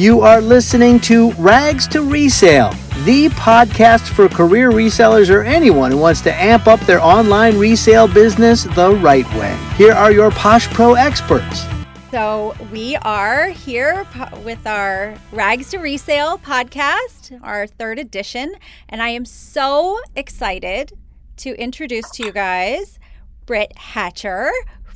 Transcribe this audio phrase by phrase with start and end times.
[0.00, 2.70] You are listening to Rags to Resale,
[3.04, 8.08] the podcast for career resellers or anyone who wants to amp up their online resale
[8.08, 9.54] business the right way.
[9.76, 11.66] Here are your Posh Pro experts.
[12.10, 14.06] So, we are here
[14.42, 18.54] with our Rags to Resale podcast, our third edition,
[18.88, 20.94] and I am so excited
[21.36, 22.98] to introduce to you guys
[23.44, 24.50] Brit Hatcher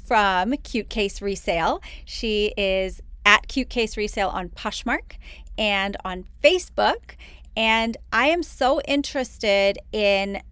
[0.06, 1.82] from Cute Case Resale.
[2.06, 5.16] She is at Cute Case Resale on Poshmark
[5.56, 7.16] and on Facebook.
[7.56, 10.42] And I am so interested in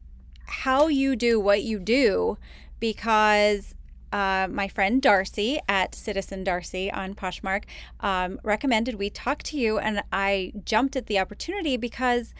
[0.46, 2.38] how you do what you do
[2.78, 3.74] because
[4.12, 7.64] uh, my friend Darcy at Citizen Darcy on Poshmark
[8.00, 12.34] um, recommended we talk to you, and I jumped at the opportunity because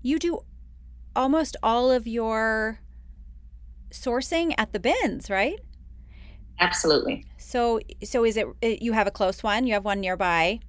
[0.00, 0.40] you do
[1.16, 2.78] almost all of your
[3.90, 5.58] sourcing at the bins, right?
[6.60, 7.24] Absolutely.
[7.36, 8.46] So, so is it
[8.82, 9.66] you have a close one?
[9.66, 10.60] You have one nearby?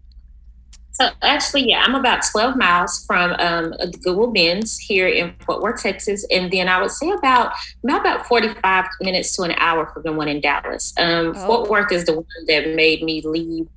[0.92, 5.62] So actually, yeah, I'm about 12 miles from um, the Goodwill Bins here in Fort
[5.62, 9.86] Worth, Texas, and then I would say about not about 45 minutes to an hour
[9.86, 10.94] from the one in Dallas.
[10.98, 11.46] Um, oh.
[11.46, 13.68] Fort Worth is the one that made me leave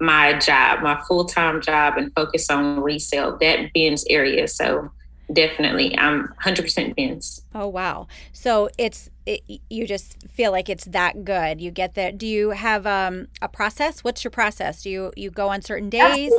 [0.00, 4.48] my job, my full time job, and focus on resale that Bins area.
[4.48, 4.90] So
[5.32, 5.96] definitely.
[5.98, 8.06] I'm 100% bins oh wow.
[8.32, 11.60] So it's it, you just feel like it's that good.
[11.60, 12.12] You get there.
[12.12, 14.02] Do you have um, a process?
[14.02, 14.82] What's your process?
[14.82, 16.32] Do you you go on certain days?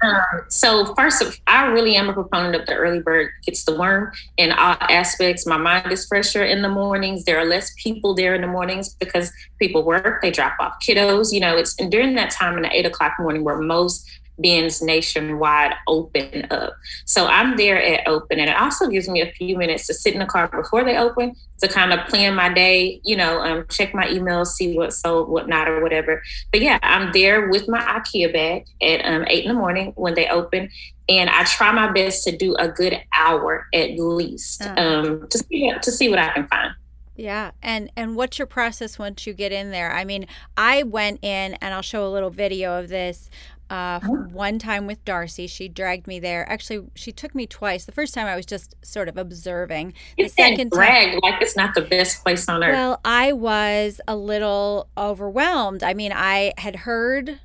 [0.00, 4.12] Um, so first i really am a proponent of the early bird gets the worm
[4.36, 5.44] in all aspects.
[5.44, 7.24] My mind is fresher in the mornings.
[7.24, 10.22] There are less people there in the mornings because people work.
[10.22, 13.14] They drop off kiddos you know it's and during that time in the eight o'clock
[13.18, 14.08] morning where most
[14.40, 16.74] bins nationwide open up.
[17.04, 20.14] So I'm there at open, and it also gives me a few minutes to sit
[20.14, 23.66] in the car before they open to kind of plan my day, you know, um,
[23.68, 26.22] check my emails, see what's sold, what not, or whatever.
[26.52, 30.14] But yeah, I'm there with my IKEA bag at um, eight in the morning when
[30.14, 30.70] they open.
[31.08, 34.80] And I try my best to do a good hour at least uh-huh.
[34.80, 36.74] um, to see to see what I can find.
[37.18, 39.92] Yeah, and and what's your process once you get in there?
[39.92, 43.28] I mean, I went in and I'll show a little video of this
[43.70, 45.46] uh, one time with Darcy.
[45.46, 46.50] She dragged me there.
[46.50, 47.84] Actually, she took me twice.
[47.84, 49.94] The first time I was just sort of observing.
[50.16, 52.72] The you second drag time, like it's not the best place on earth.
[52.72, 55.82] Well, I was a little overwhelmed.
[55.82, 57.40] I mean, I had heard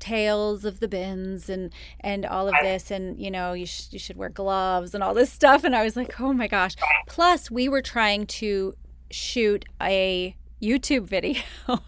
[0.00, 3.98] tales of the bins and and all of this and you know you, sh- you
[3.98, 6.74] should wear gloves and all this stuff and i was like oh my gosh
[7.06, 8.72] plus we were trying to
[9.10, 11.42] shoot a YouTube video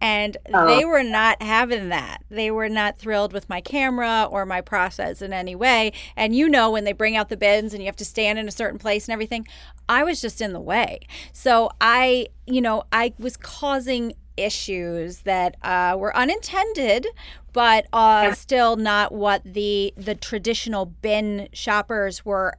[0.00, 0.66] and oh.
[0.66, 2.24] they were not having that.
[2.30, 5.92] They were not thrilled with my camera or my process in any way.
[6.16, 8.48] And you know, when they bring out the bins and you have to stand in
[8.48, 9.46] a certain place and everything,
[9.88, 11.00] I was just in the way.
[11.32, 17.06] So I, you know, I was causing issues that uh, were unintended
[17.52, 22.54] but uh, still not what the the traditional bin shoppers were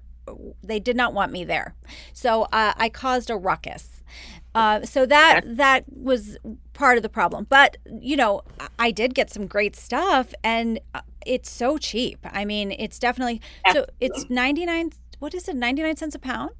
[0.63, 1.73] they did not want me there
[2.13, 4.00] so uh, i caused a ruckus
[4.53, 6.37] uh, so that that was
[6.73, 7.47] part of the problem.
[7.49, 8.41] But you know,
[8.77, 12.19] I did get some great stuff, and uh, it's so cheap.
[12.23, 13.41] I mean, it's definitely
[13.71, 13.85] so.
[13.99, 14.91] It's ninety nine.
[15.19, 15.55] What is it?
[15.55, 16.51] Ninety nine cents a pound.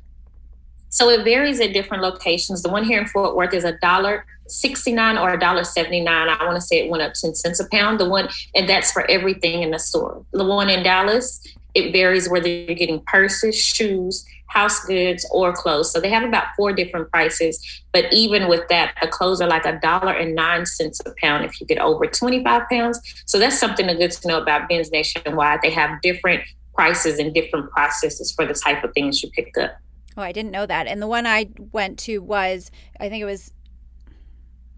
[0.90, 2.62] So it varies at different locations.
[2.64, 6.44] The one here in Fort Worth is a dollar 69 or a dollar 79 i
[6.44, 9.10] want to say it went up 10 cents a pound the one and that's for
[9.10, 11.42] everything in the store the one in dallas
[11.74, 15.92] it varies whether you're getting purses shoes house goods or clothes.
[15.92, 17.84] So they have about four different prices.
[17.94, 21.46] But even with that, the clothes are like a dollar and nine cents a pound
[21.46, 23.00] if you get over 25 pounds.
[23.26, 25.62] So that's something good to know about Bins Nationwide.
[25.62, 26.44] They have different
[26.74, 29.78] prices and different processes for the type of things you pick up.
[30.18, 30.88] Oh, I didn't know that.
[30.88, 33.54] And the one I went to was, I think it was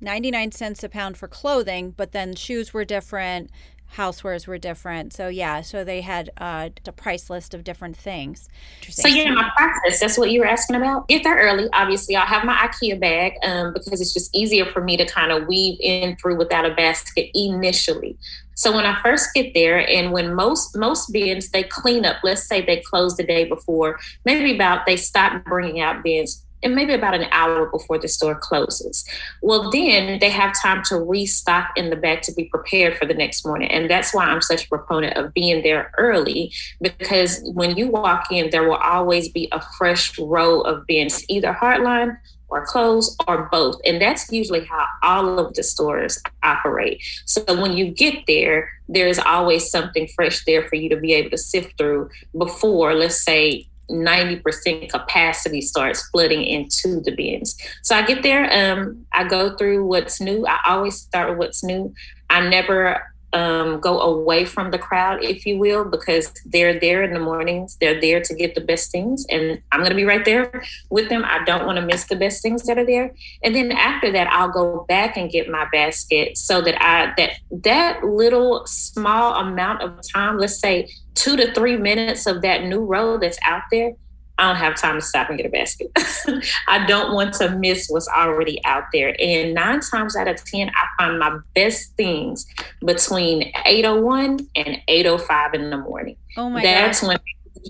[0.02, 3.50] 99 cents a pound for clothing, but then shoes were different,
[3.96, 5.14] housewares were different.
[5.14, 8.50] So yeah, so they had uh, a price list of different things.
[8.90, 10.00] So yeah, my process.
[10.00, 11.08] That's what you were asking about.
[11.08, 11.68] Get there early.
[11.74, 15.32] Obviously, I'll have my IKEA bag um, because it's just easier for me to kind
[15.32, 18.18] of weave in through without a basket initially.
[18.56, 22.46] So when I first get there, and when most most bins they clean up, let's
[22.46, 26.94] say they close the day before, maybe about they stop bringing out bins and maybe
[26.94, 29.06] about an hour before the store closes.
[29.42, 33.14] Well, then they have time to restock in the back to be prepared for the
[33.14, 33.70] next morning.
[33.70, 36.52] And that's why I'm such a proponent of being there early
[36.82, 41.54] because when you walk in, there will always be a fresh row of bins, either
[41.54, 42.18] hardline
[42.54, 43.82] or clothes or both.
[43.86, 47.02] And that's usually how all of the stores operate.
[47.26, 51.32] So when you get there, there's always something fresh there for you to be able
[51.32, 57.58] to sift through before, let's say, 90% capacity starts flooding into the bins.
[57.82, 60.46] So I get there, um, I go through what's new.
[60.48, 61.94] I always start with what's new.
[62.30, 67.14] I never um, go away from the crowd, if you will, because they're there in
[67.14, 67.78] the mornings.
[67.82, 71.10] They're there to get the best things, and I'm going to be right there with
[71.10, 71.24] them.
[71.26, 73.14] I don't want to miss the best things that are there.
[73.44, 77.32] And then after that, I'll go back and get my basket so that I that
[77.64, 82.82] that little small amount of time, let's say two to three minutes of that new
[82.82, 83.94] row that's out there,
[84.38, 85.92] I don't have time to stop and get a basket.
[86.68, 89.16] I don't want to miss what's already out there.
[89.20, 92.48] And nine times out of 10, I find my best things
[92.84, 96.18] between 801 and 805 in the morning.
[96.36, 97.10] Oh my That's gosh.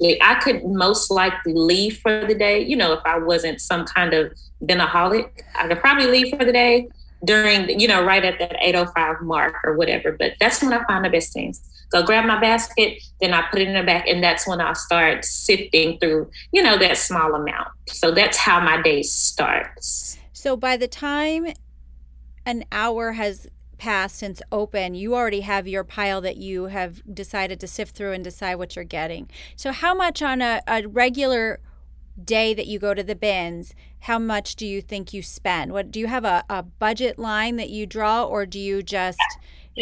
[0.01, 2.63] when I could most likely leave for the day.
[2.63, 4.31] You know, if I wasn't some kind of
[4.63, 6.87] benaholic, I could probably leave for the day
[7.25, 10.13] during, you know, right at that 805 mark or whatever.
[10.13, 11.61] But that's when I find the best things
[11.93, 14.75] go grab my basket, then I put it in the back, and that's when I'll
[14.75, 17.67] start sifting through, you know, that small amount.
[17.87, 20.17] So that's how my day starts.
[20.33, 21.53] So by the time
[22.45, 23.47] an hour has
[23.77, 28.13] passed since open, you already have your pile that you have decided to sift through
[28.13, 29.29] and decide what you're getting.
[29.55, 31.59] So how much on a, a regular
[32.23, 35.71] day that you go to the bins, how much do you think you spend?
[35.71, 39.19] What do you have a, a budget line that you draw or do you just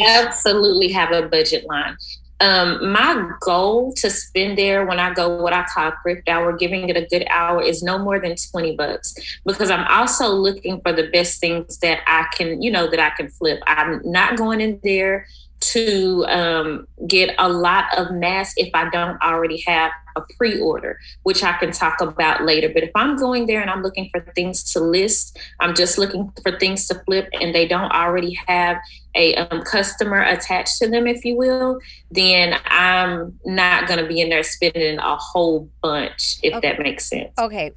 [0.00, 1.96] absolutely have a budget line.
[2.40, 6.88] Um, my goal to spend there when I go what I call thrift hour, giving
[6.88, 9.14] it a good hour, is no more than 20 bucks
[9.46, 13.10] because I'm also looking for the best things that I can, you know, that I
[13.10, 13.60] can flip.
[13.68, 15.26] I'm not going in there
[15.60, 20.98] to um, get a lot of mass if I don't already have a pre order,
[21.22, 22.68] which I can talk about later.
[22.68, 26.32] But if I'm going there and I'm looking for things to list, I'm just looking
[26.42, 28.78] for things to flip and they don't already have
[29.14, 31.78] a um, customer attached to them, if you will,
[32.10, 36.68] then I'm not going to be in there spending a whole bunch, if okay.
[36.68, 37.30] that makes sense.
[37.38, 37.72] Okay,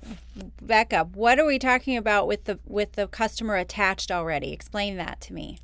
[0.62, 1.16] back up.
[1.16, 4.54] What are we talking about with the with the customer attached already?
[4.54, 5.60] Explain that to me.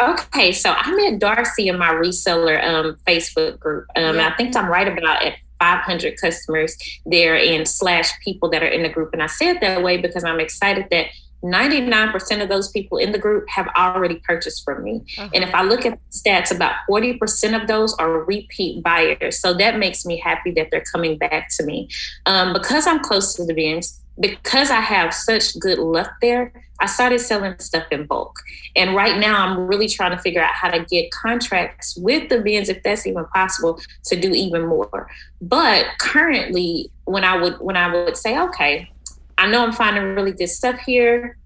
[0.00, 3.86] Okay, so I met Darcy in my reseller um, Facebook group.
[3.96, 4.28] Um, yeah.
[4.28, 8.82] I think I'm right about at 500 customers there and slash people that are in
[8.82, 9.10] the group.
[9.12, 11.06] And I said that way because I'm excited that
[11.44, 15.02] 99% of those people in the group have already purchased from me.
[15.18, 15.28] Uh-huh.
[15.34, 19.38] And if I look at stats, about 40% of those are repeat buyers.
[19.40, 21.88] So that makes me happy that they're coming back to me.
[22.24, 26.86] Um, because I'm close to the bins, because I have such good luck there, I
[26.86, 28.38] started selling stuff in bulk.
[28.74, 32.40] And right now, I'm really trying to figure out how to get contracts with the
[32.40, 35.08] bins, if that's even possible, to do even more.
[35.40, 38.90] But currently, when I would when I would say, okay,
[39.38, 41.38] I know I'm finding really good stuff here,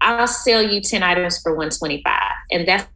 [0.00, 2.12] I'll sell you 10 items for 125.
[2.50, 2.86] And that's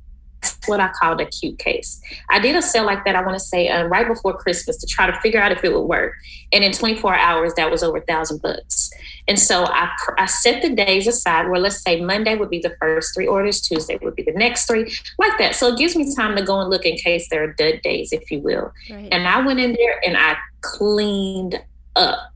[0.67, 2.01] what I called a cute case.
[2.31, 4.87] I did a sale like that, I want to say, uh, right before Christmas to
[4.87, 6.15] try to figure out if it would work.
[6.53, 8.91] And in 24 hours, that was over a thousand bucks.
[9.29, 12.77] And so I, I set the days aside where let's say Monday would be the
[12.81, 15.55] first three orders, Tuesday would be the next three, like that.
[15.55, 18.13] So it gives me time to go and look in case there are dud days,
[18.13, 18.73] if you will.
[18.91, 19.09] Right.
[19.13, 21.63] And I went in there and I cleaned
[21.97, 22.33] up.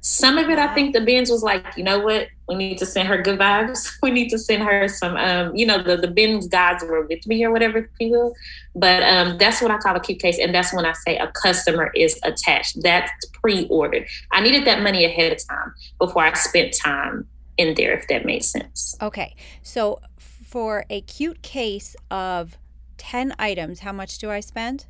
[0.00, 2.28] Some of it, I think the bins was like, you know what?
[2.48, 3.90] We need to send her good vibes.
[4.02, 7.26] We need to send her some, um, you know, the, the bins gods were with
[7.26, 8.34] me or whatever, if you will.
[8.74, 10.38] But um, that's what I call a cute case.
[10.38, 12.82] And that's when I say a customer is attached.
[12.82, 14.06] That's pre ordered.
[14.32, 18.24] I needed that money ahead of time before I spent time in there, if that
[18.24, 18.96] makes sense.
[19.02, 19.34] Okay.
[19.62, 22.56] So for a cute case of
[22.98, 24.86] 10 items, how much do I spend?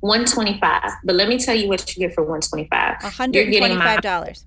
[0.00, 4.44] 125 but let me tell you what you get for 125 $125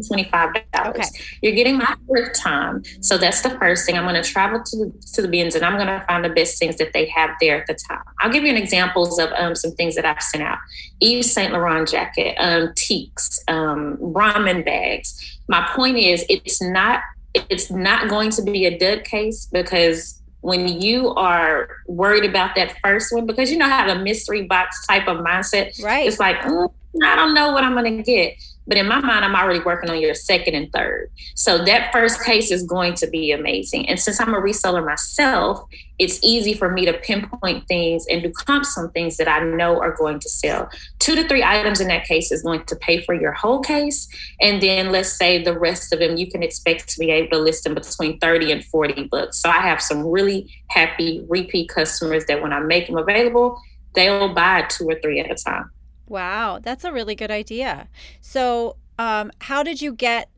[0.00, 0.64] $25.
[0.86, 1.02] Okay.
[1.42, 1.96] You're getting my
[2.34, 2.82] time.
[3.00, 3.96] So that's the first thing.
[3.96, 6.30] I'm going to travel to the, to the bins and I'm going to find the
[6.30, 8.02] best things that they have there at the time.
[8.20, 10.58] I'll give you an examples of um, some things that I've sent out.
[11.00, 15.38] Yves Saint Laurent jacket, um, Tieks, um, Brahmin bags.
[15.48, 17.00] My point is it's not
[17.34, 22.76] it's not going to be a dud case because when you are worried about that
[22.84, 26.06] first one, because you know how the mystery box type of mindset, right?
[26.06, 26.70] It's like, mm,
[27.02, 28.34] I don't know what I'm going to get.
[28.66, 31.10] But in my mind, I'm already working on your second and third.
[31.34, 33.88] So that first case is going to be amazing.
[33.88, 35.64] And since I'm a reseller myself,
[35.98, 39.80] it's easy for me to pinpoint things and do comps on things that I know
[39.80, 40.68] are going to sell.
[40.98, 44.08] Two to three items in that case is going to pay for your whole case.
[44.40, 47.38] And then let's say the rest of them, you can expect to be able to
[47.38, 49.40] list them between 30 and 40 books.
[49.40, 53.60] So I have some really happy repeat customers that when I make them available,
[53.94, 55.70] they'll buy two or three at a time.
[56.08, 57.88] Wow, that's a really good idea.
[58.20, 60.28] So, um, how did you get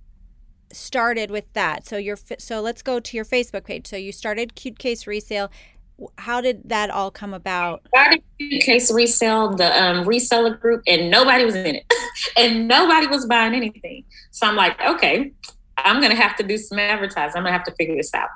[0.73, 1.87] started with that?
[1.87, 3.87] So your so let's go to your Facebook page.
[3.87, 5.51] So you started Cute Case Resale.
[6.19, 7.83] How did that all come about?
[7.89, 11.93] Started Cute Case Resale, the um, reseller group, and nobody was in it,
[12.37, 14.05] and nobody was buying anything.
[14.31, 15.33] So I'm like, okay,
[15.79, 17.37] I'm going to have to do some advertising.
[17.37, 18.29] I'm going to have to figure this out.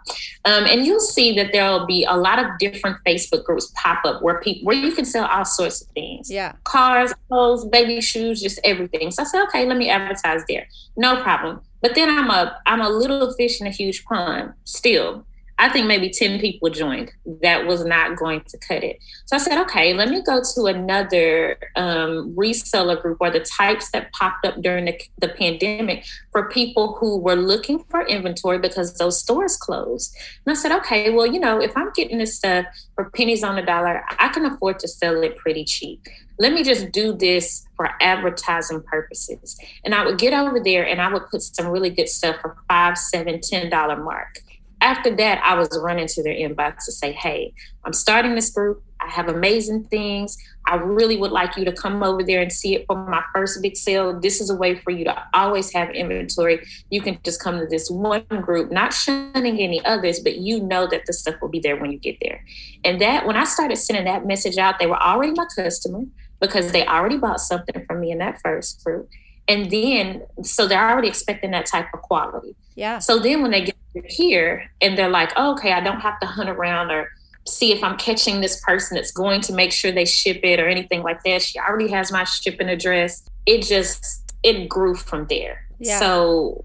[0.45, 4.23] Um, and you'll see that there'll be a lot of different Facebook groups pop up
[4.23, 6.31] where people where you can sell all sorts of things.
[6.31, 6.53] Yeah.
[6.65, 9.11] Cars, clothes, baby shoes, just everything.
[9.11, 10.67] So I said, okay, let me advertise there.
[10.97, 11.61] No problem.
[11.81, 15.25] But then I'm a I'm a little fish in a huge pond still
[15.61, 17.13] I think maybe 10 people joined.
[17.43, 18.99] That was not going to cut it.
[19.27, 23.91] So I said, okay, let me go to another um, reseller group or the types
[23.91, 28.95] that popped up during the, the pandemic for people who were looking for inventory because
[28.95, 30.17] those stores closed.
[30.47, 32.65] And I said, okay, well, you know, if I'm getting this stuff
[32.95, 36.01] for pennies on the dollar, I can afford to sell it pretty cheap.
[36.39, 39.59] Let me just do this for advertising purposes.
[39.85, 42.57] And I would get over there and I would put some really good stuff for
[42.67, 44.41] five, seven, ten dollar mark
[44.81, 47.53] after that, I was running to their inbox to say, Hey,
[47.85, 48.83] I'm starting this group.
[49.01, 50.37] I have amazing things.
[50.67, 53.63] I really would like you to come over there and see it for my first
[53.63, 54.19] big sale.
[54.21, 56.67] This is a way for you to always have inventory.
[56.91, 60.87] You can just come to this one group, not shunning any others, but you know
[60.87, 62.45] that the stuff will be there when you get there.
[62.85, 66.05] And that, when I started sending that message out, they were already my customer
[66.41, 69.09] because they already bought something from me in that first group.
[69.49, 72.55] And then, so they're already expecting that type of quality.
[72.77, 72.99] Yeah.
[72.99, 76.27] So then when they get here and they're like, oh, okay, I don't have to
[76.27, 77.11] hunt around or
[77.47, 80.69] see if I'm catching this person that's going to make sure they ship it or
[80.69, 81.43] anything like that.
[81.43, 83.29] She already has my shipping address.
[83.47, 85.67] It just it grew from there.
[85.79, 85.99] Yeah.
[85.99, 86.65] So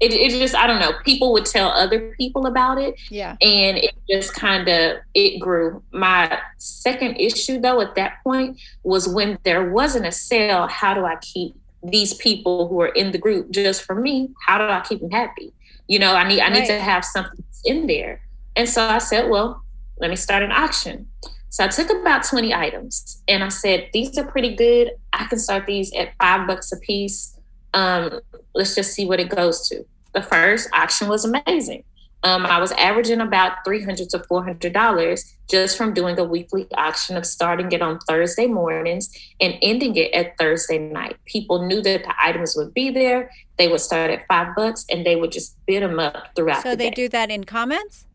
[0.00, 0.92] it, it just I don't know.
[1.04, 2.98] People would tell other people about it.
[3.10, 3.36] Yeah.
[3.40, 5.82] And it just kind of it grew.
[5.92, 11.04] My second issue though at that point was when there wasn't a sale, how do
[11.04, 14.30] I keep these people who are in the group just for me?
[14.46, 15.52] How do I keep them happy?
[15.86, 16.68] You know, I need I need right.
[16.68, 18.20] to have something in there.
[18.56, 19.62] And so I said, well,
[19.98, 21.08] let me start an auction.
[21.50, 24.90] So I took about 20 items and I said, these are pretty good.
[25.12, 27.38] I can start these at five bucks a piece.
[27.74, 28.20] Um,
[28.54, 29.84] let's just see what it goes to.
[30.14, 31.84] The first auction was amazing.
[32.24, 37.26] Um, I was averaging about 300 to $400 just from doing a weekly auction of
[37.26, 39.10] starting it on Thursday mornings
[39.42, 41.16] and ending it at Thursday night.
[41.26, 43.30] People knew that the items would be there.
[43.58, 46.70] They would start at five bucks and they would just bid them up throughout so
[46.70, 46.94] the they day.
[46.94, 48.06] do that in comments?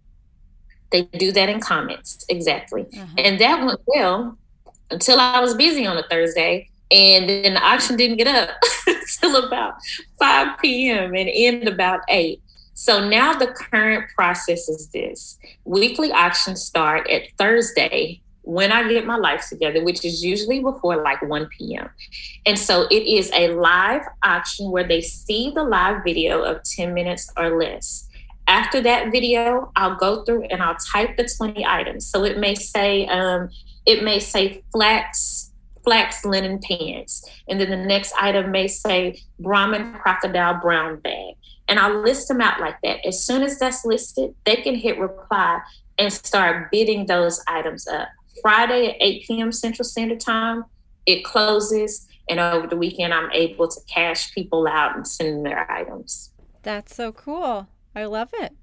[0.91, 2.87] They do that in comments, exactly.
[2.91, 3.05] Uh-huh.
[3.19, 4.39] And that went well
[4.89, 6.67] until I was busy on a Thursday.
[6.89, 8.49] And then the auction didn't get up
[8.87, 9.75] until about
[10.17, 11.13] 5 p.m.
[11.13, 12.41] and end about 8.
[12.79, 19.05] So now the current process is this weekly auctions start at Thursday when I get
[19.05, 21.89] my life together, which is usually before like 1 p.m.
[22.45, 26.93] And so it is a live auction where they see the live video of 10
[26.93, 28.07] minutes or less.
[28.47, 32.07] After that video, I'll go through and I'll type the 20 items.
[32.07, 33.49] So it may say, um,
[33.85, 35.51] it may say flax,
[35.83, 37.29] flax linen pants.
[37.49, 41.35] And then the next item may say Brahmin crocodile brown bag
[41.69, 43.05] and I'll list them out like that.
[43.05, 45.61] As soon as that's listed, they can hit reply
[45.97, 48.09] and start bidding those items up.
[48.41, 49.51] Friday at 8 p.m.
[49.51, 50.65] Central Standard Time,
[51.05, 55.69] it closes, and over the weekend, I'm able to cash people out and send their
[55.71, 56.31] items.
[56.63, 57.67] That's so cool.
[57.95, 58.53] I love it.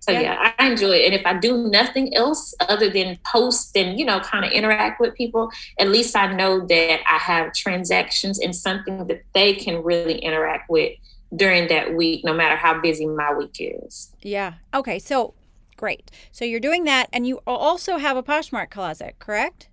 [0.00, 0.20] So yeah.
[0.20, 0.52] yeah.
[0.58, 1.06] I enjoy it.
[1.06, 5.00] And if I do nothing else other than post and, you know, kind of interact
[5.00, 9.82] with people, at least I know that I have transactions and something that they can
[9.84, 10.92] really interact with
[11.34, 14.14] during that week, no matter how busy my week is.
[14.20, 14.54] Yeah.
[14.74, 14.98] Okay.
[14.98, 15.34] So
[15.76, 16.10] great.
[16.30, 19.68] So you're doing that, and you also have a Poshmark closet, correct?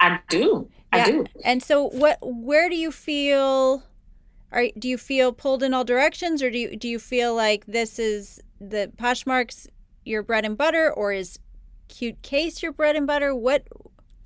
[0.00, 0.68] I do.
[0.94, 1.02] Yeah.
[1.02, 1.26] I do.
[1.44, 2.18] And so, what?
[2.22, 3.84] Where do you feel?
[4.52, 7.66] Are do you feel pulled in all directions, or do you do you feel like
[7.66, 9.68] this is the Poshmark's
[10.04, 11.38] your bread and butter, or is
[11.88, 13.34] Cute Case your bread and butter?
[13.34, 13.68] What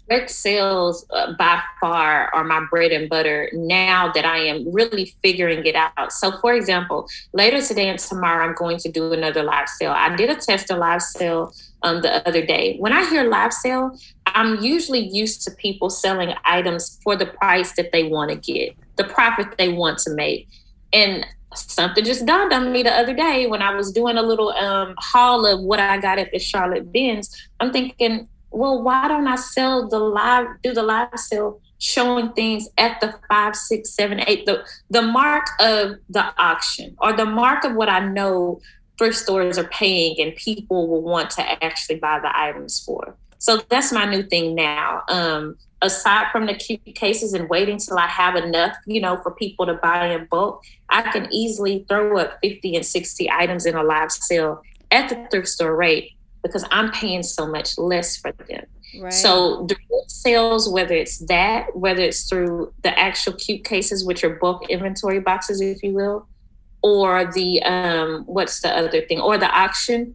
[0.08, 5.14] direct sales uh, by far are my bread and butter now that I am really
[5.22, 6.12] figuring it out.
[6.12, 9.92] So, for example, later today and tomorrow, I'm going to do another live sale.
[9.92, 12.76] I did a test a live sale um, the other day.
[12.78, 13.96] When I hear live sale,
[14.26, 18.76] I'm usually used to people selling items for the price that they want to get,
[18.96, 20.48] the profit they want to make.
[20.92, 24.50] And something just dawned on me the other day when I was doing a little
[24.50, 27.48] um, haul of what I got at the Charlotte Bins.
[27.60, 32.68] I'm thinking, well, why don't I sell the live, do the live sale showing things
[32.78, 37.64] at the five, six, seven, eight, the the mark of the auction or the mark
[37.64, 38.60] of what I know
[38.96, 43.16] thrift stores are paying and people will want to actually buy the items for.
[43.38, 45.02] So that's my new thing now.
[45.08, 49.32] Um, aside from the cute cases and waiting till I have enough, you know, for
[49.32, 53.74] people to buy in bulk, I can easily throw up 50 and 60 items in
[53.74, 56.13] a live sale at the thrift store rate
[56.44, 58.64] because I'm paying so much less for them.
[59.00, 59.12] Right.
[59.12, 64.36] So direct sales, whether it's that, whether it's through the actual cute cases, which are
[64.36, 66.28] bulk inventory boxes, if you will,
[66.82, 70.14] or the um what's the other thing or the auction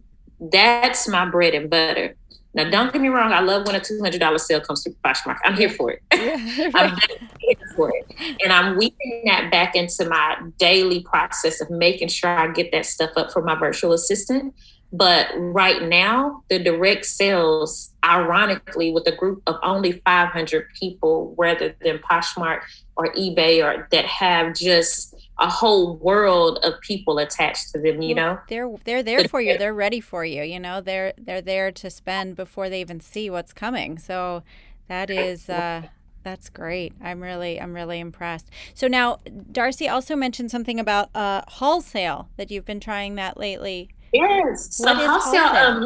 [0.52, 2.16] that's my bread and butter.
[2.54, 5.56] Now don't get me wrong i love when a $200 sale comes through poshmark i'm
[5.56, 6.02] here for it.
[6.14, 6.96] Yeah, i'm
[7.38, 8.38] here for it.
[8.42, 12.86] And i'm weaving that back into my daily process of making sure i get that
[12.86, 14.54] stuff up for my virtual assistant
[14.92, 21.74] but right now, the direct sales, ironically, with a group of only 500 people rather
[21.82, 22.62] than Poshmark
[22.96, 28.14] or eBay or that have just a whole world of people attached to them, you
[28.14, 28.38] know.
[28.48, 29.56] They're they're there for you.
[29.56, 30.80] They're ready for you, you know.
[30.80, 33.98] They're they're there to spend before they even see what's coming.
[33.98, 34.42] So
[34.88, 35.82] that is uh
[36.22, 36.92] that's great.
[37.02, 38.50] I'm really I'm really impressed.
[38.74, 39.18] So now
[39.50, 43.88] Darcy also mentioned something about uh wholesale that you've been trying that lately.
[44.12, 44.76] Yes.
[44.76, 45.84] So wholesale, um,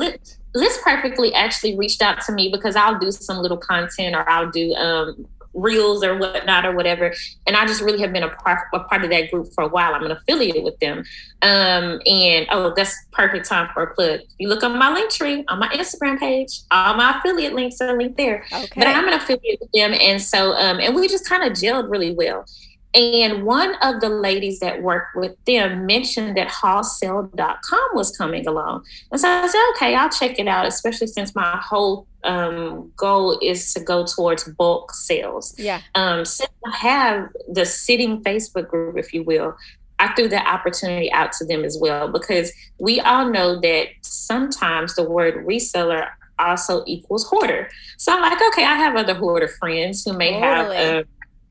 [0.54, 4.50] List Perfectly actually reached out to me because I'll do some little content or I'll
[4.50, 7.12] do um, reels or whatnot or whatever.
[7.47, 9.69] And I just really have been a part, a part of that group for a
[9.69, 9.95] while.
[9.95, 11.04] I'm an affiliate with them.
[11.43, 14.21] Um, and oh, that's perfect time for a plug.
[14.38, 17.97] You look on my link tree on my Instagram page, all my affiliate links are
[17.97, 18.45] linked there.
[18.52, 18.69] Okay.
[18.76, 19.95] But I'm an affiliate with them.
[20.00, 22.45] And so, um, and we just kind of gelled really well.
[22.94, 28.84] And one of the ladies that worked with them mentioned that wholesale.com was coming along.
[29.10, 33.38] And so I said, okay, I'll check it out, especially since my whole um, goal
[33.42, 35.54] is to go towards bulk sales.
[35.58, 35.80] Yeah.
[35.96, 39.56] Um, since I have the sitting Facebook group, if you will,
[39.98, 44.94] I threw that opportunity out to them as well because we all know that sometimes
[44.94, 46.08] the word reseller
[46.38, 47.68] also equals hoarder.
[47.96, 50.76] So I'm like, okay, I have other hoarder friends who may totally.
[50.76, 50.96] have.
[50.96, 51.08] Uh,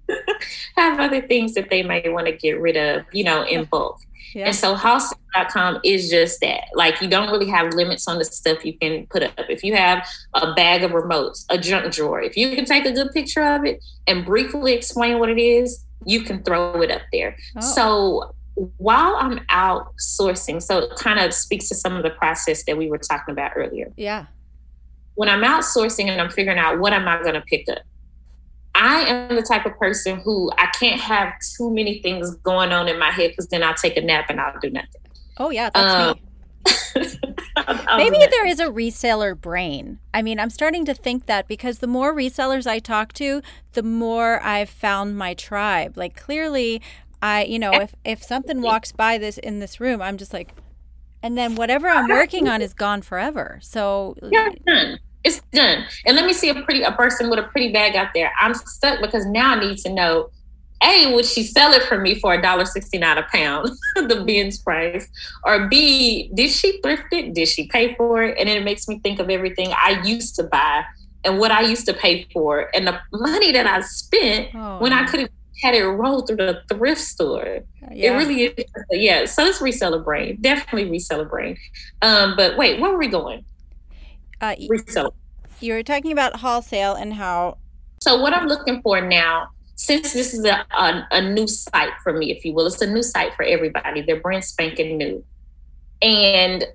[0.76, 4.00] have other things that they may want to get rid of, you know, in bulk.
[4.34, 4.48] Yeah.
[4.48, 6.66] And so wholesale.com is just that.
[6.74, 9.34] Like you don't really have limits on the stuff you can put up.
[9.50, 12.92] If you have a bag of remotes, a junk drawer, if you can take a
[12.92, 17.02] good picture of it and briefly explain what it is, you can throw it up
[17.12, 17.38] there.
[17.58, 17.62] Oh.
[17.62, 18.36] So
[18.78, 22.90] while I'm outsourcing, so it kind of speaks to some of the process that we
[22.90, 23.92] were talking about earlier.
[23.98, 24.26] Yeah.
[25.16, 27.80] When I'm outsourcing and I'm figuring out what am I going to pick up,
[28.76, 32.88] I am the type of person who I can't have too many things going on
[32.88, 35.02] in my head because then I'll take a nap and I'll do nothing.
[35.38, 36.24] Oh yeah, that's um, me.
[37.98, 40.00] Maybe there is a reseller brain.
[40.14, 43.42] I mean, I'm starting to think that because the more resellers I talk to,
[43.74, 45.98] the more I've found my tribe.
[45.98, 46.82] Like clearly,
[47.22, 50.54] I, you know, if if something walks by this in this room, I'm just like,
[51.22, 53.60] and then whatever I'm working on is gone forever.
[53.62, 54.50] So yeah,
[55.24, 55.86] it's done.
[56.06, 58.32] And let me see a pretty a person with a pretty bag out there.
[58.40, 60.30] I'm stuck because now I need to know
[60.84, 64.24] a, would she sell it for me for a dollar sixty nine a pound, the
[64.26, 65.08] bins price?
[65.46, 67.34] Or B, did she thrift it?
[67.34, 68.38] Did she pay for it?
[68.38, 70.84] And then it makes me think of everything I used to buy
[71.24, 74.80] and what I used to pay for and the money that I spent oh.
[74.80, 75.30] when I could have
[75.62, 77.60] had it roll through the thrift store.
[77.92, 78.14] Yeah.
[78.14, 78.66] It really is.
[78.92, 79.26] Yeah.
[79.26, 80.38] So it's reseller brain.
[80.42, 81.58] Definitely reseller brain.
[82.02, 83.46] Um, but wait, where were we going?
[84.42, 85.14] Uh, Resell.
[85.60, 87.58] You were talking about wholesale and how.
[88.02, 92.14] So what I'm looking for now, since this is a, a, a new site for
[92.14, 94.02] me, if you will, it's a new site for everybody.
[94.02, 95.24] They're brand spanking new,
[96.02, 96.66] and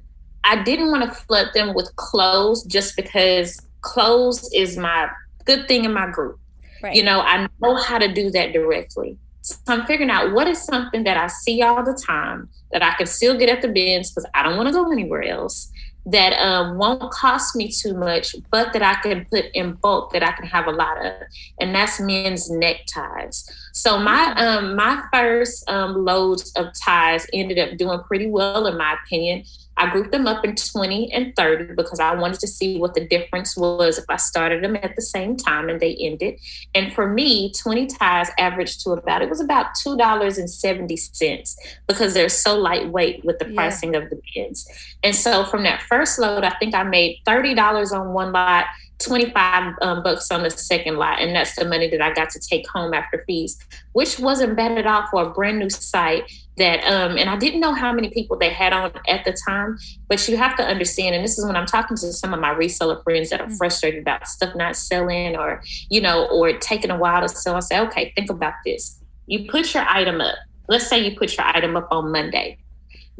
[0.44, 5.10] I didn't want to flood them with clothes just because clothes is my
[5.44, 6.38] good thing in my group.
[6.82, 6.94] Right.
[6.94, 9.18] You know, I know how to do that directly.
[9.42, 12.94] So I'm figuring out what is something that I see all the time that I
[12.94, 15.70] can still get at the bins because I don't want to go anywhere else
[16.10, 20.22] that um, won't cost me too much, but that I can put in bulk that
[20.22, 21.12] I can have a lot of,
[21.60, 23.48] and that's men's neckties.
[23.72, 28.78] So my um, my first um, loads of ties ended up doing pretty well, in
[28.78, 29.44] my opinion.
[29.78, 33.06] I grouped them up in 20 and 30 because I wanted to see what the
[33.06, 36.40] difference was if I started them at the same time and they ended.
[36.74, 42.58] And for me, 20 ties averaged to about, it was about $2.70 because they're so
[42.58, 43.54] lightweight with the yeah.
[43.54, 44.68] pricing of the bins.
[45.04, 48.66] And so from that first load, I think I made $30 on one lot
[48.98, 52.40] 25 um, bucks on the second lot and that's the money that i got to
[52.40, 53.56] take home after fees
[53.92, 56.24] which wasn't bad at all for a brand new site
[56.58, 59.78] that um and i didn't know how many people they had on at the time
[60.08, 62.52] but you have to understand and this is when i'm talking to some of my
[62.54, 63.56] reseller friends that are mm.
[63.56, 67.60] frustrated about stuff not selling or you know or taking a while to sell i
[67.60, 70.36] say okay think about this you put your item up
[70.68, 72.58] let's say you put your item up on monday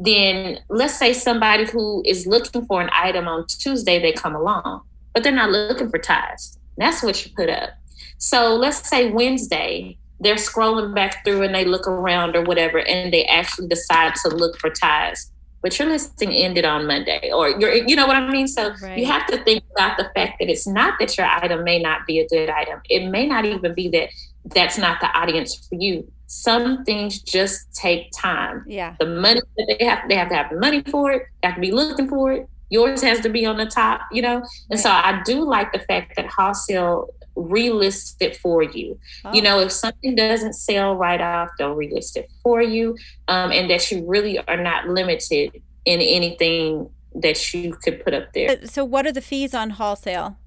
[0.01, 4.81] then let's say somebody who is looking for an item on tuesday they come along
[5.13, 6.57] but they're not looking for ties.
[6.77, 7.71] That's what you put up.
[8.17, 13.13] So let's say Wednesday, they're scrolling back through and they look around or whatever, and
[13.13, 15.31] they actually decide to look for ties.
[15.61, 18.47] But your listing ended on Monday, or you're, you know what I mean?
[18.47, 18.97] So right.
[18.97, 22.07] you have to think about the fact that it's not that your item may not
[22.07, 22.79] be a good item.
[22.89, 24.09] It may not even be that
[24.55, 26.09] that's not the audience for you.
[26.29, 28.63] some things just take time.
[28.67, 28.95] Yeah.
[28.99, 31.23] The money that they have, they have to have the money for it.
[31.41, 32.47] They have to be looking for it.
[32.69, 34.43] Yours has to be on the top, you know.
[34.69, 38.99] And so I do like the fact that wholesale relist it for you.
[39.25, 42.97] Oh, You know, if something doesn't sell right off, they'll relist it for you,
[43.27, 48.33] um, and that you really are not limited in anything that you could put up
[48.33, 48.65] there.
[48.65, 50.37] So what are the fees on wholesale?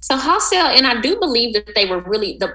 [0.00, 2.52] So wholesale, and I do believe that they were really the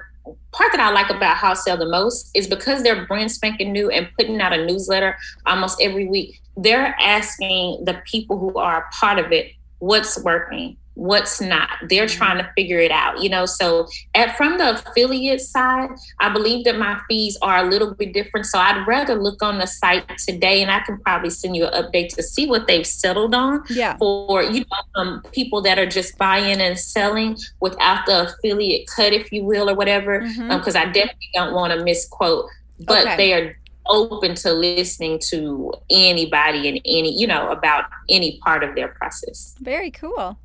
[0.52, 4.08] part that I like about wholesale the most is because they're brand spanking new and
[4.16, 6.40] putting out a newsletter almost every week.
[6.56, 11.70] They're asking the people who are a part of it what's working, what's not.
[11.88, 12.16] They're mm-hmm.
[12.18, 13.46] trying to figure it out, you know.
[13.46, 18.12] So at from the affiliate side, I believe that my fees are a little bit
[18.12, 18.46] different.
[18.46, 21.82] So I'd rather look on the site today, and I can probably send you an
[21.82, 23.96] update to see what they've settled on Yeah.
[23.96, 29.12] for you know um, people that are just buying and selling without the affiliate cut,
[29.12, 30.20] if you will, or whatever.
[30.20, 30.50] Mm-hmm.
[30.50, 32.46] Um, because I definitely don't want to misquote,
[32.80, 33.16] but Okay.
[33.16, 38.74] they are open to listening to anybody and any you know about any part of
[38.76, 39.56] their process.
[39.60, 40.38] Very cool.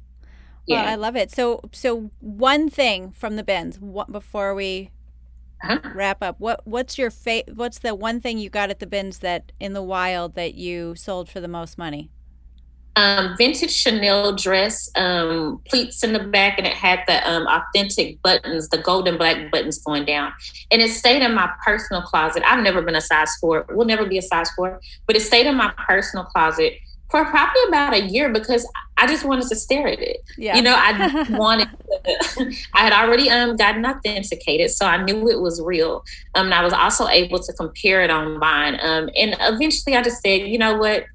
[0.68, 0.92] Well, Yeah.
[0.92, 1.32] I love it.
[1.32, 4.92] So, so one thing from the bins what, before we
[5.64, 5.80] Uh-huh.
[5.94, 6.40] wrap up.
[6.40, 9.74] What what's your fa- What's the one thing you got at the bins that in
[9.74, 12.12] the wild that you sold for the most money?
[12.96, 18.20] um, vintage Chanel dress, um, pleats in the back, and it had the um, authentic
[18.24, 20.34] buttons, the golden black buttons going down.
[20.72, 22.42] And it stayed in my personal closet.
[22.46, 25.46] I've never been a size four, will never be a size four, but it stayed
[25.46, 26.74] in my personal closet
[27.10, 28.68] for probably about a year because
[28.98, 30.18] I just wanted to stare at it.
[30.38, 30.56] Yeah.
[30.56, 31.70] You know, I wanted.
[31.70, 36.04] To, I had already um gotten authenticated, so I knew it was real.
[36.36, 38.76] Um, and I was also able to compare it online.
[38.82, 41.06] Um, and eventually, I just said, you know what,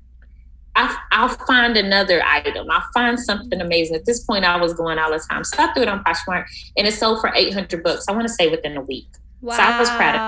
[0.74, 2.70] I, I'll find another item.
[2.70, 3.96] I'll find something amazing.
[3.96, 6.46] At this point, I was going all the time, so I threw it on Poshmark,
[6.76, 8.06] and it sold for eight hundred bucks.
[8.08, 9.08] I want to say within a week.
[9.42, 10.22] Wow, So I was proud of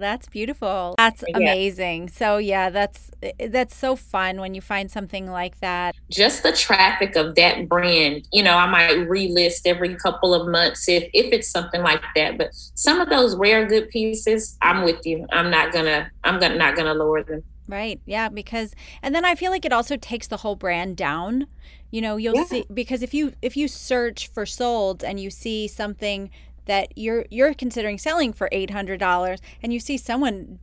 [0.00, 0.94] that's beautiful.
[0.96, 1.54] That's Yeah.
[1.54, 2.08] amazing.
[2.08, 5.94] So yeah, that's that's so fun when you find something like that.
[6.10, 10.86] Just the traffic of that brand, you know, I might relist every couple of months
[10.88, 12.36] if if it's something like that.
[12.36, 15.26] But some of those rare good pieces, I'm with you.
[15.32, 16.10] I'm not gonna.
[16.22, 17.42] I'm gonna not gonna lower them.
[17.68, 18.00] Right.
[18.04, 21.46] Yeah, because and then I feel like it also takes the whole brand down.
[21.90, 22.44] You know, you'll Yeah.
[22.44, 26.30] see because if you if you search for sold and you see something
[26.66, 30.58] that you're you're considering selling for $800 and you see someone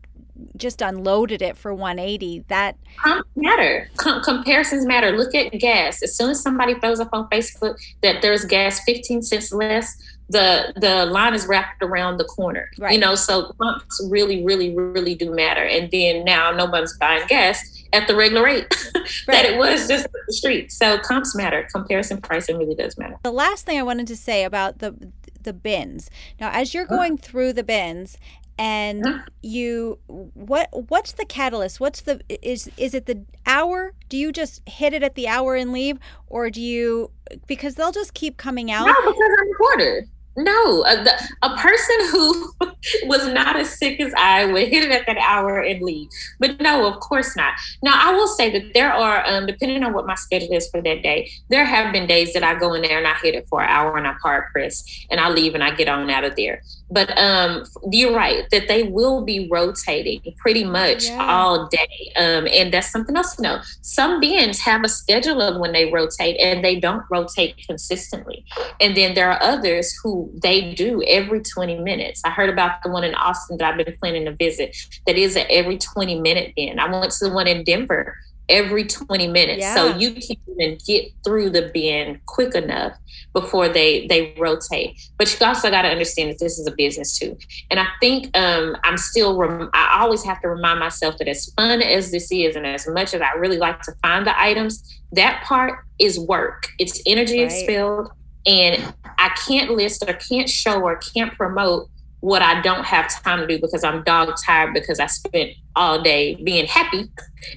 [0.55, 3.89] just unloaded it for 180, that Comps matter.
[3.97, 5.11] Com- comparisons matter.
[5.11, 6.01] Look at gas.
[6.01, 9.97] As soon as somebody throws up on Facebook that there's gas 15 cents less,
[10.29, 12.69] the the line is wrapped around the corner.
[12.77, 12.93] Right.
[12.93, 15.63] You know, so comps really, really, really do matter.
[15.63, 19.45] And then now nobody's buying gas at the regular rate that Right.
[19.45, 20.71] it was just the street.
[20.71, 21.67] So comps matter.
[21.73, 23.17] Comparison pricing really does matter.
[23.23, 24.95] the last thing I wanted to say about the
[25.43, 26.09] the bins.
[26.39, 28.17] Now, as you're going through the bins
[28.57, 31.79] and you what what's the catalyst?
[31.79, 33.93] What's the is is it the hour?
[34.09, 35.97] Do you just hit it at the hour and leave
[36.27, 37.11] or do you
[37.47, 38.85] because they'll just keep coming out?
[38.85, 40.07] No, because I'm a reporter.
[40.43, 42.53] No, a, the, a person who
[43.07, 46.07] was not as sick as I would hit it at that hour and leave.
[46.39, 47.53] But no, of course not.
[47.83, 50.81] Now, I will say that there are, um, depending on what my schedule is for
[50.81, 53.47] that day, there have been days that I go in there and I hit it
[53.49, 56.23] for an hour and I hard press and I leave and I get on out
[56.23, 56.61] of there.
[56.91, 61.25] But um, you're right that they will be rotating pretty much Yeah.
[61.27, 62.11] all day.
[62.15, 63.59] Um, and that's something else to know.
[63.81, 68.45] Some bins have a schedule of when they rotate and they don't rotate consistently.
[68.79, 72.21] And then there are others who they do every 20 minutes.
[72.25, 74.75] I heard about the one in Austin that I've been planning to visit
[75.07, 76.79] that is an every 20 minute bin.
[76.79, 78.15] I went to the one in Denver
[78.49, 79.61] every 20 minutes.
[79.61, 79.75] Yeah.
[79.75, 82.93] So you can't even get through the bin quick enough
[83.33, 84.99] before they they rotate.
[85.17, 87.37] But you also got to understand that this is a business too.
[87.69, 91.51] And I think um, I'm still, rem- I always have to remind myself that as
[91.53, 94.99] fun as this is, and as much as I really like to find the items,
[95.11, 96.69] that part is work.
[96.79, 97.51] It's energy Right.
[97.51, 98.11] expelled.
[98.49, 101.87] And I can't list or can't show or can't promote
[102.21, 106.01] what I don't have time to do because I'm dog tired because I spent all
[106.01, 107.09] day being happy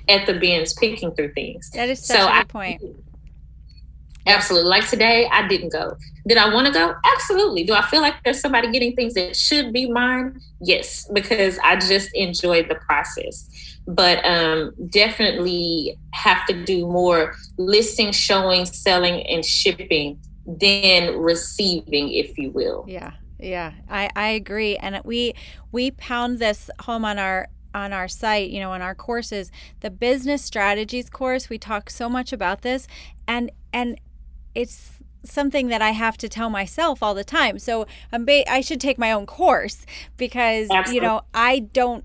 [0.08, 1.70] at the bins picking through things.
[1.70, 2.82] That is such So a I- good point.
[4.24, 4.68] Absolutely.
[4.68, 5.96] Like today, I didn't go.
[6.28, 6.94] Did I want to go?
[7.16, 7.64] Absolutely.
[7.64, 10.40] Do I feel like there's somebody getting things that should be mine?
[10.60, 13.48] Yes, because I just enjoyed the process.
[13.88, 22.36] But um, definitely have to do more listing, showing, selling, and shipping than receiving, if
[22.38, 22.84] you will.
[22.88, 25.34] Yeah, yeah, I I agree, and we
[25.70, 29.50] we pound this home on our on our site, you know, in our courses,
[29.80, 31.48] the business strategies course.
[31.48, 32.86] We talk so much about this,
[33.26, 34.00] and and
[34.54, 34.92] it's
[35.24, 37.58] something that I have to tell myself all the time.
[37.58, 40.94] So I'm ba- I should take my own course because Absolutely.
[40.94, 42.04] you know I don't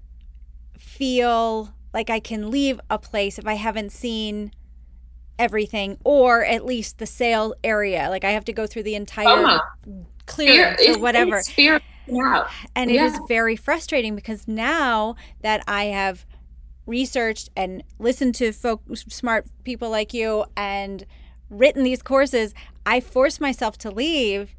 [0.78, 4.52] feel like I can leave a place if I haven't seen
[5.40, 8.10] everything or at least the sale area.
[8.10, 9.60] Like I have to go through the entire uh-huh.
[10.26, 11.42] clearance or whatever.
[11.42, 11.82] Fear
[12.76, 13.06] and yeah.
[13.06, 16.26] it is very frustrating because now that I have
[16.86, 21.06] researched and listened to folk smart people like you and
[21.50, 22.54] written these courses,
[22.86, 24.56] I force myself to leave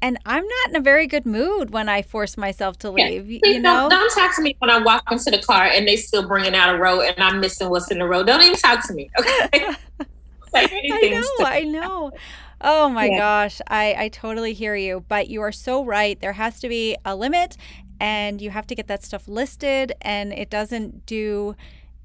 [0.00, 3.28] and I'm not in a very good mood when I force myself to leave.
[3.30, 3.40] Yeah.
[3.44, 5.96] You know, don't, don't, talk to me when I walk into the car and they
[5.96, 8.22] still bringing out a row and I'm missing what's in the row.
[8.22, 9.10] Don't even talk to me.
[9.18, 9.70] Okay.
[10.54, 11.46] I know.
[11.46, 12.12] I know.
[12.60, 13.18] Oh my yeah.
[13.18, 13.60] gosh.
[13.68, 15.04] I, I totally hear you.
[15.08, 16.20] But you are so right.
[16.20, 17.56] There has to be a limit
[18.00, 21.56] and you have to get that stuff listed and it doesn't do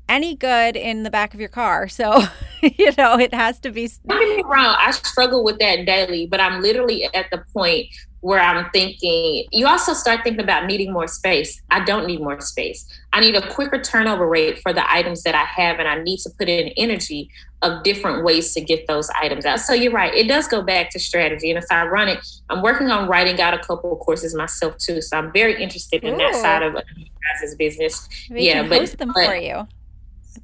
[0.10, 1.88] any good in the back of your car.
[1.88, 2.24] So,
[2.62, 3.90] you know, it has to be.
[4.08, 4.76] Don't get me wrong.
[4.78, 7.88] I struggle with that daily, but I'm literally at the point
[8.24, 11.62] where I'm thinking, you also start thinking about needing more space.
[11.70, 12.88] I don't need more space.
[13.12, 16.20] I need a quicker turnover rate for the items that I have, and I need
[16.20, 17.30] to put in energy
[17.62, 19.60] of different ways to get those items out.
[19.60, 20.14] So you're right.
[20.14, 21.52] It does go back to strategy.
[21.52, 24.78] And if I run it, I'm working on writing out a couple of courses myself
[24.78, 25.02] too.
[25.02, 26.18] So I'm very interested in Ooh.
[26.18, 28.08] that side of guys' business.
[28.30, 29.68] We yeah, but host them but, for you.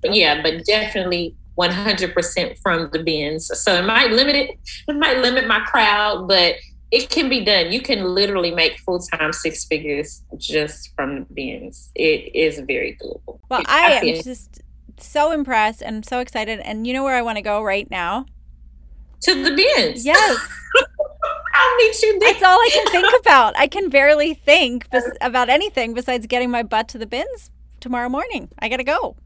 [0.04, 3.50] yeah, but definitely 100% from the bins.
[3.54, 4.52] So it might limit it.
[4.88, 6.56] It might limit my crowd, but
[6.92, 7.72] it can be done.
[7.72, 11.92] You can literally make full time six figures just from the bins.
[11.96, 13.40] It is very doable.
[13.50, 14.62] Well, I, I am just
[14.98, 16.60] so impressed and so excited.
[16.60, 18.26] And you know where I want to go right now?
[19.22, 20.06] To the bins.
[20.06, 20.38] Yes.
[21.54, 22.32] I'll meet you there.
[22.32, 23.58] That's all I can think about.
[23.58, 28.10] I can barely think bes- about anything besides getting my butt to the bins tomorrow
[28.10, 28.50] morning.
[28.60, 29.18] I got to go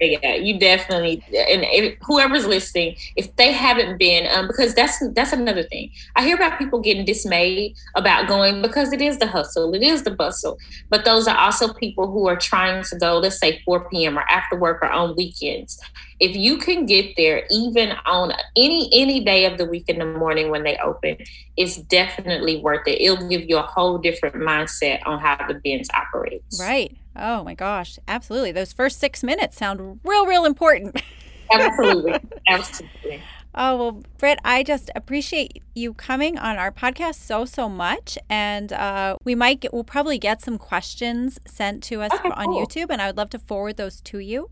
[0.00, 5.32] yeah, you definitely and if, whoever's listening, if they haven't been, um, because that's that's
[5.32, 5.90] another thing.
[6.16, 10.02] I hear about people getting dismayed about going because it is the hustle, it is
[10.02, 10.58] the bustle.
[10.88, 14.18] But those are also people who are trying to go, let's say 4 p.m.
[14.18, 15.80] or after work or on weekends.
[16.20, 20.06] If you can get there even on any any day of the week in the
[20.06, 21.16] morning when they open,
[21.56, 23.00] it's definitely worth it.
[23.00, 26.42] It'll give you a whole different mindset on how the bins operate.
[26.58, 26.96] Right.
[27.14, 28.52] Oh my gosh, absolutely.
[28.52, 31.00] Those first six minutes sound real, real important.
[31.52, 32.14] absolutely.
[32.46, 33.22] Absolutely.
[33.54, 38.16] Oh, well, Brit, I just appreciate you coming on our podcast so, so much.
[38.28, 42.46] And uh, we might get, we'll probably get some questions sent to us okay, on
[42.46, 42.66] cool.
[42.66, 44.48] YouTube, and I would love to forward those to you.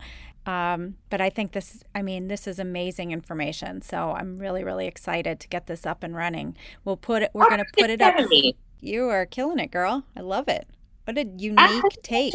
[0.46, 3.82] Um, but I think this, I mean, this is amazing information.
[3.82, 6.56] So I'm really, really excited to get this up and running.
[6.84, 8.14] We'll put it, we're going to put it up.
[8.80, 10.04] You are killing it, girl.
[10.16, 10.68] I love it.
[11.04, 12.32] What a unique take.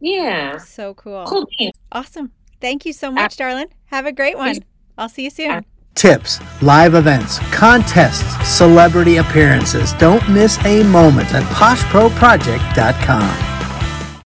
[0.00, 0.56] Yeah.
[0.58, 1.26] So cool.
[1.26, 1.46] Cool.
[1.92, 2.32] Awesome.
[2.60, 3.68] Thank you so much, darling.
[3.86, 4.56] Have a great one.
[4.96, 5.64] I'll see you soon.
[5.94, 9.92] Tips, live events, contests, celebrity appearances.
[9.94, 13.51] Don't miss a moment at poshproproject.com.